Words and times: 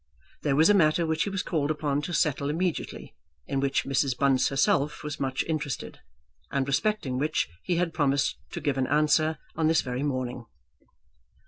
There 0.41 0.55
was 0.55 0.67
a 0.67 0.73
matter 0.73 1.05
which 1.05 1.25
he 1.25 1.29
was 1.29 1.43
called 1.43 1.69
upon 1.69 2.01
to 2.01 2.11
settle 2.11 2.49
immediately 2.49 3.15
in 3.45 3.59
which 3.59 3.83
Mrs. 3.85 4.17
Bunce 4.17 4.47
herself 4.47 5.03
was 5.03 5.19
much 5.19 5.43
interested, 5.43 5.99
and 6.51 6.67
respecting 6.67 7.19
which 7.19 7.47
he 7.61 7.75
had 7.75 7.93
promised 7.93 8.39
to 8.53 8.61
give 8.61 8.79
an 8.79 8.87
answer 8.87 9.37
on 9.55 9.67
this 9.67 9.81
very 9.83 10.01
morning. 10.01 10.47